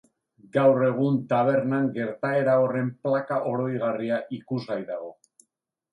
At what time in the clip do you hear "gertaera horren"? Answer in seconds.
1.99-2.91